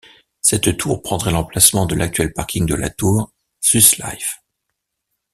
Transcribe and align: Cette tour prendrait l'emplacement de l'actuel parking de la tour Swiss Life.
Cette 0.41 0.77
tour 0.77 1.03
prendrait 1.03 1.29
l'emplacement 1.29 1.85
de 1.85 1.93
l'actuel 1.93 2.33
parking 2.33 2.65
de 2.65 2.73
la 2.73 2.89
tour 2.89 3.31
Swiss 3.59 3.97
Life. 3.99 4.41